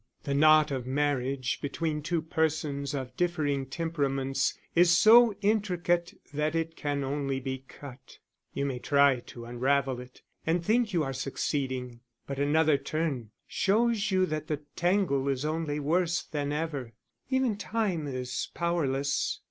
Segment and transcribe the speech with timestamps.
[0.23, 6.75] The knot of marriage between two persons of differing temperaments is so intricate that it
[6.75, 8.17] can only be cut:
[8.51, 14.09] you may try to unravel it, and think you are succeeding, but another turn shows
[14.09, 16.93] you that the tangle is only worse than ever.
[17.29, 19.39] Even time is powerless.